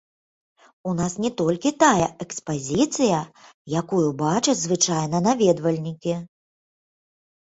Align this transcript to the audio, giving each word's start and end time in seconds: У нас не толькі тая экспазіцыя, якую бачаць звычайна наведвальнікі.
У 0.91 0.91
нас 0.99 1.13
не 1.25 1.29
толькі 1.41 1.71
тая 1.83 2.07
экспазіцыя, 2.23 3.19
якую 3.81 4.07
бачаць 4.21 4.55
звычайна 4.63 5.17
наведвальнікі. 5.27 6.17